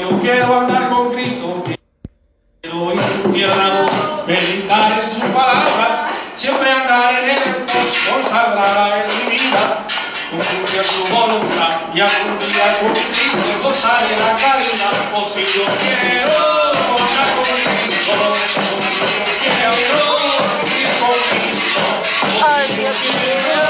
Yo 0.00 0.18
quiero 0.18 0.60
andar 0.60 0.88
con 0.88 1.12
Cristo, 1.12 1.62
quiero 2.62 2.84
oír 2.86 3.00
su 3.22 3.30
tierra, 3.32 3.86
meditar 4.26 4.98
en 4.98 5.06
su 5.06 5.20
palabra, 5.32 6.08
siempre 6.36 6.70
andar 6.70 7.14
en 7.18 7.30
él, 7.30 7.66
consagrada 8.10 9.04
en 9.04 9.10
mi 9.10 9.32
vida, 9.32 9.84
cumplir 10.30 10.84
su 10.84 11.04
voluntad 11.14 11.92
y 11.94 12.00
algún 12.00 12.38
día 12.38 12.78
con 12.80 12.92
Cristo 12.92 13.60
gozar 13.62 14.00
de 14.00 14.16
la 14.16 14.36
caridad. 14.36 14.96
O 15.14 15.24
si 15.26 15.40
yo 15.40 15.66
quiero 15.82 16.32
andar 16.96 17.28
con 17.36 17.44
Cristo, 17.44 18.12
yo 19.44 19.50
quiero 19.50 19.70
vivir 20.64 20.88
con 20.98 21.14
Cristo, 21.28 21.80
o 22.40 22.46
Ay, 22.48 22.66
si 22.74 22.82
yo 22.84 22.92
quiero 23.20 23.60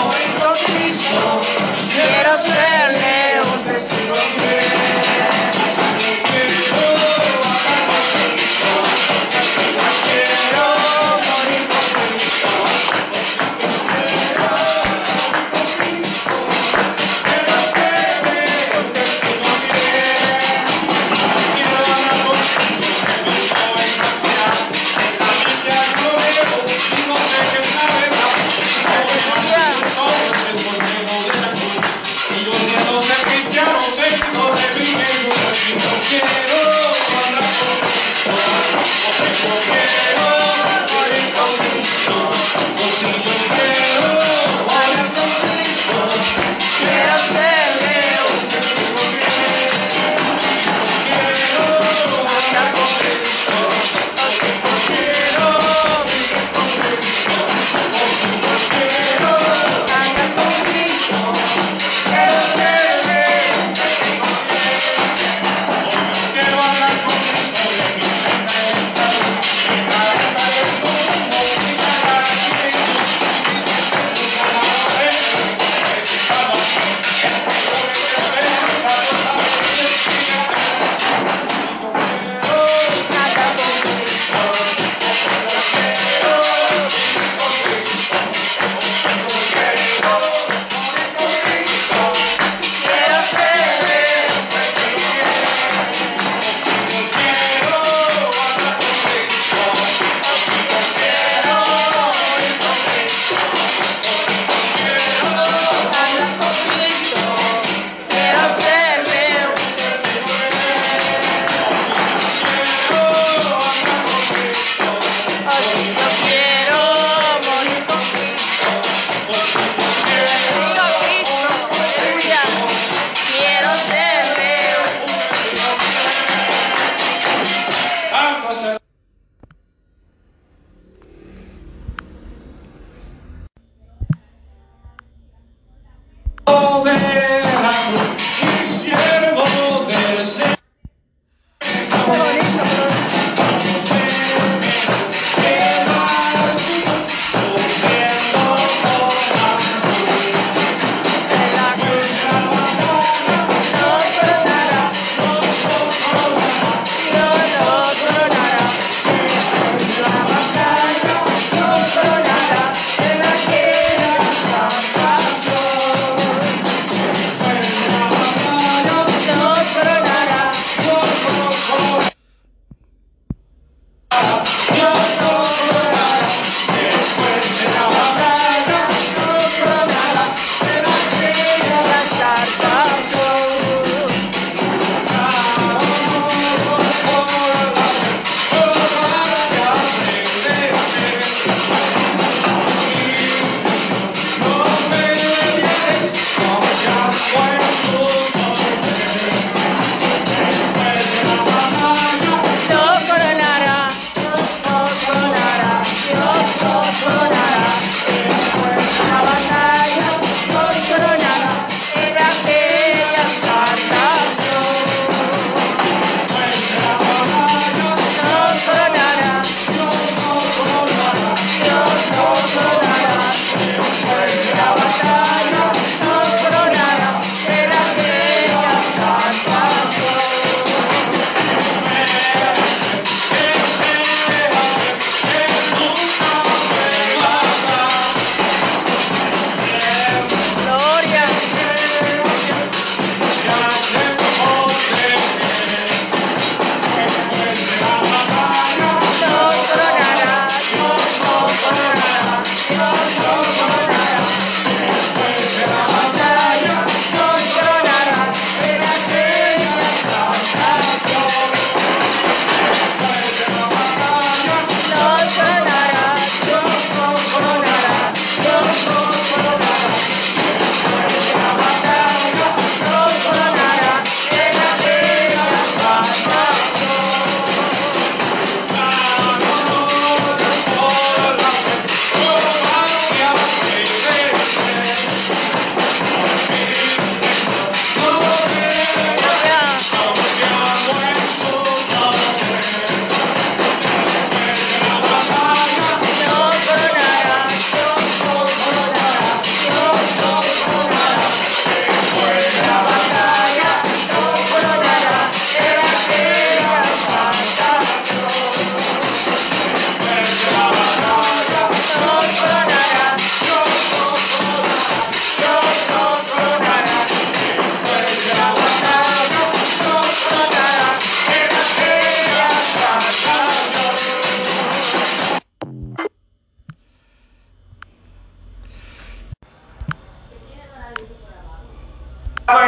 morir 0.00 0.32
con 0.40 0.54
Cristo, 0.64 1.64
Quiero 1.94 2.36
serle 2.38 2.63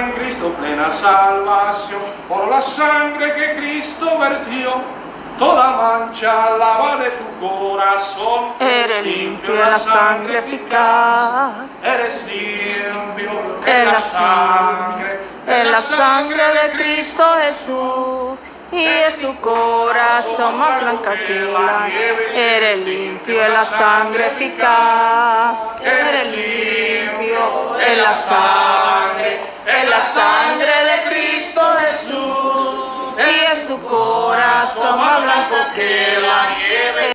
en 0.00 0.12
Cristo 0.12 0.52
plena 0.60 0.90
salvación, 0.90 2.02
por 2.28 2.48
la 2.48 2.60
sangre 2.60 3.34
que 3.34 3.54
Cristo 3.56 4.18
vertió, 4.18 4.82
toda 5.38 5.70
mancha 5.70 6.56
lava 6.56 6.96
de 6.96 7.10
tu 7.10 7.46
corazón. 7.46 8.52
Eres 8.60 9.06
limpio 9.06 9.54
en 9.54 9.70
la 9.70 9.78
sangre 9.78 10.38
eficaz. 10.38 11.84
Eres 11.84 12.26
limpio 12.26 13.30
En 13.66 13.86
la 13.86 14.00
sangre, 14.00 15.20
en 15.46 15.72
la 15.72 15.80
sangre 15.80 16.42
de 16.54 16.70
Cristo 16.76 17.24
Jesús. 17.42 18.38
Y 18.72 18.84
es 18.84 19.16
tu 19.16 19.34
corazón 19.40 20.56
más 20.56 20.80
blanca 20.80 21.12
que 21.26 21.40
la 21.40 21.88
nieve. 21.88 22.56
Eres 22.56 22.78
limpio 22.84 23.44
en 23.44 23.52
la 23.52 23.64
sangre 23.64 24.26
eficaz. 24.28 25.58
Eres 25.82 26.26
limpio 26.36 27.80
en 27.80 28.02
la 28.02 28.12
sangre, 28.12 29.40
en 29.66 29.90
la 29.90 30.00
sangre 30.00 30.72
de 30.84 31.10
Cristo 31.10 31.60
Jesús. 31.80 32.90
Y 33.18 33.52
es 33.52 33.66
tu 33.66 33.80
corazón 33.86 34.98
más 34.98 35.22
blanco 35.22 35.56
que 35.74 36.18
la 36.20 36.56
nieve. 36.56 37.12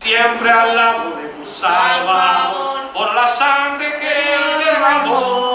Siempre 0.00 0.50
al 0.50 0.76
lado 0.76 1.16
de 1.16 1.28
tu 1.28 1.46
Salvador, 1.46 2.92
por 2.92 3.14
la 3.14 3.26
sangre 3.26 3.96
que 3.98 4.34
él 4.34 4.64
derramó, 4.64 5.51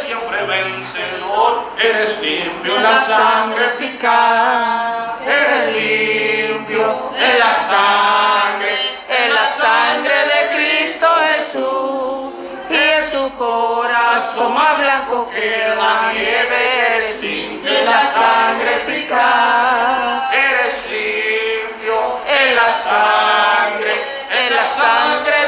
siempre 0.00 0.44
vencedor, 0.44 1.64
eres 1.78 2.20
limpio 2.20 2.76
en 2.76 2.82
la 2.82 2.98
sangre 2.98 3.66
eficaz, 3.66 5.12
eres 5.26 5.72
limpio 5.74 7.12
en 7.18 7.38
la 7.38 7.52
sangre, 7.54 8.76
en 9.08 9.34
la 9.34 9.46
sangre 9.46 10.14
de 10.32 10.56
Cristo 10.56 11.06
Jesús. 11.26 12.38
Y 12.70 12.74
en 12.74 13.10
tu 13.10 13.36
corazón 13.36 14.54
más 14.54 14.78
blanco 14.78 15.28
que 15.30 15.74
la 15.76 16.12
nieve 16.12 16.96
eres 16.96 17.20
limpio 17.20 17.70
en 17.70 17.84
la 17.84 18.00
sangre 18.00 18.76
eficaz. 18.76 20.32
Eres 20.32 20.88
limpio 20.90 22.18
en 22.26 22.56
la 22.56 22.70
sangre 22.70 24.22
en 24.32 24.54
la 24.54 24.64
sangre 24.64 25.41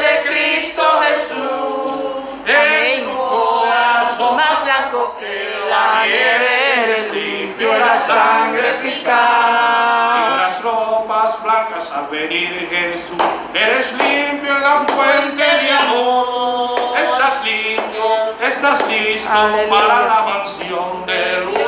blanco 4.74 5.16
que 5.18 5.66
la 5.70 6.04
nieve 6.04 6.82
eres 6.84 7.12
limpio 7.12 7.74
en 7.74 7.80
la 7.80 7.96
sangre 7.96 8.70
eficaz 8.70 10.14
las 10.38 10.62
ropas 10.62 11.42
blancas 11.42 11.92
al 11.92 12.06
venir 12.08 12.68
Jesús, 12.70 13.16
eres 13.54 13.92
limpio 13.92 14.56
en 14.56 14.62
la 14.62 14.80
fuente 14.80 15.42
de 15.42 15.70
amor. 15.70 16.98
Estás 17.02 17.44
limpio, 17.44 18.04
estás 18.42 18.86
listo 18.88 19.30
Aleluya. 19.30 19.68
para 19.68 20.06
la 20.06 20.22
mansión 20.22 21.06
de 21.06 21.40
luz. 21.44 21.63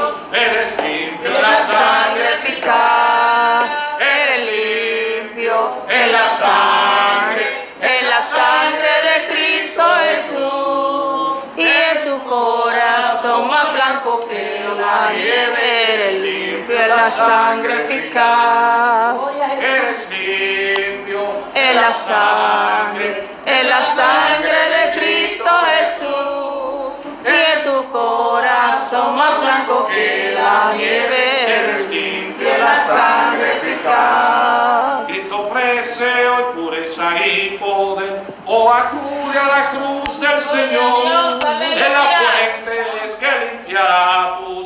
Eres 15.14 16.14
limpio 16.20 16.80
en 16.80 16.88
la 16.88 17.10
sangre 17.10 17.84
eficaz, 17.84 19.20
Eres 19.60 20.08
limpio 20.10 21.20
en 21.54 21.76
la 21.76 21.92
sangre, 21.92 23.28
en 23.44 23.68
la 23.68 23.82
sangre 23.82 24.58
de 24.74 24.98
Cristo 24.98 25.50
Jesús. 25.78 27.02
Y 27.24 27.28
en 27.28 27.64
tu 27.64 27.90
corazón 27.90 29.16
más 29.16 29.40
blanco 29.40 29.88
que 29.88 30.34
la 30.34 30.72
nieve, 30.76 31.42
eres 31.46 31.88
limpio 31.88 32.48
en 32.54 32.60
la 32.60 32.78
sangre 32.78 33.56
eficaz. 33.56 35.06
Cristo 35.06 35.46
ofrece 35.48 36.28
hoy 36.28 36.44
pureza 36.54 37.26
y 37.26 37.56
poder, 37.58 38.22
o 38.46 38.72
acude 38.72 39.38
a 39.38 39.46
la 39.46 39.70
cruz 39.70 40.20
del 40.20 40.40
Señor, 40.40 41.40
en 41.60 41.92
la 41.92 42.35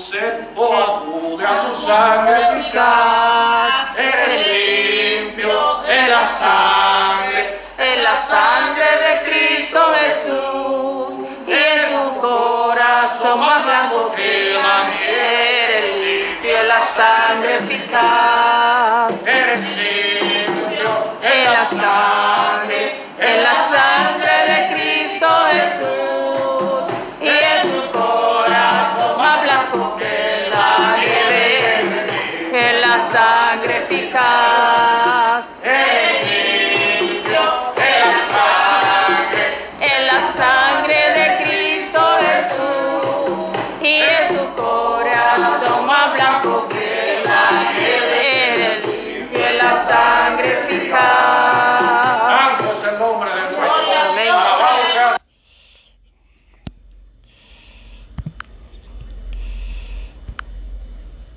sed, 0.00 0.48
o 0.56 0.74
acude 0.74 1.46
a 1.46 1.56
su 1.56 1.86
sangre 1.86 2.40
eficaz. 2.58 3.72
Eres 3.96 4.46
limpio 4.46 5.84
en 5.88 6.10
la 6.10 6.24
sangre, 6.24 7.58
en 7.78 8.02
la 8.02 8.16
sangre 8.16 8.88
de 9.04 9.30
Cristo 9.30 9.80
Jesús 10.00 11.14
en 11.46 11.88
tu 11.88 12.20
corazón 12.20 13.40
más 13.40 13.64
blanco 13.64 14.12
que 14.16 14.52
la 14.54 14.90
nieve. 14.90 15.64
Eres 15.64 15.96
limpio 15.96 16.58
en 16.60 16.68
la 16.68 16.80
sangre 16.80 17.56
eficaz. 17.56 18.49
por 44.56 45.09